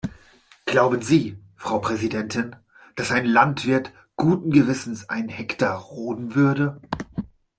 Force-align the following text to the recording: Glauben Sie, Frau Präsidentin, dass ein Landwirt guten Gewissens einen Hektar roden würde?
Glauben 0.65 1.03
Sie, 1.03 1.37
Frau 1.57 1.77
Präsidentin, 1.77 2.55
dass 2.95 3.11
ein 3.11 3.27
Landwirt 3.27 3.91
guten 4.15 4.49
Gewissens 4.49 5.07
einen 5.09 5.29
Hektar 5.29 5.77
roden 5.79 6.33
würde? 6.33 6.81